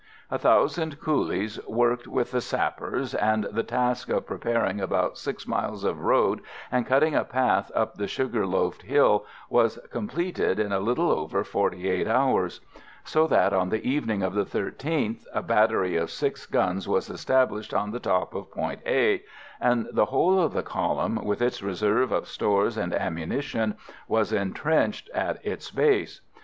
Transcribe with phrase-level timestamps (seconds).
[0.31, 5.83] A thousand coolies worked with the sappers, and the task of preparing about 6 miles
[5.83, 10.79] of road and cutting a path up the sugar loafed hill was completed in a
[10.79, 12.61] little over forty eight hours;
[13.03, 17.71] so that on the evening of the 13th a battery of six guns was established
[17.71, 19.21] on the top of Point A,
[19.59, 23.75] and the whole of the column, with its reserve of stores and ammunition,
[24.07, 26.21] was entrenched at its base.